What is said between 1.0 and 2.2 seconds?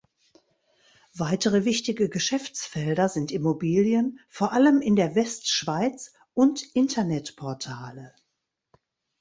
Weitere wichtige